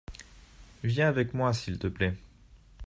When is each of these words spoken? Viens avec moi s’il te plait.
Viens 0.81 1.09
avec 1.09 1.35
moi 1.35 1.53
s’il 1.53 1.77
te 1.77 1.85
plait. 1.85 2.15